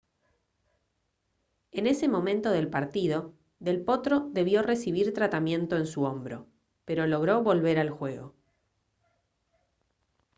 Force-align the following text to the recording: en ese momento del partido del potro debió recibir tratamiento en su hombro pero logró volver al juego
en 1.71 1.85
ese 1.85 2.07
momento 2.07 2.49
del 2.49 2.71
partido 2.71 3.35
del 3.59 3.83
potro 3.83 4.29
debió 4.31 4.63
recibir 4.63 5.13
tratamiento 5.13 5.77
en 5.77 5.85
su 5.85 6.01
hombro 6.05 6.47
pero 6.85 7.05
logró 7.05 7.43
volver 7.43 7.77
al 7.77 7.91
juego 7.91 8.33